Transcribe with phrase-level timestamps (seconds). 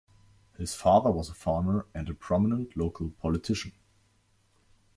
[0.57, 3.73] His father was a farmer and a prominent local politician.